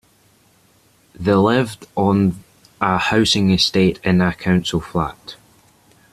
The 1.13 1.37
lived 1.37 1.85
on 1.95 2.43
a 2.81 2.97
housing 2.97 3.51
estate, 3.51 3.99
in 4.03 4.19
a 4.19 4.33
council 4.33 4.79
flat 4.81 5.35